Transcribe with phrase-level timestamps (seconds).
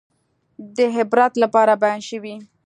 [0.75, 2.35] د عبرت لپاره بیان شوي.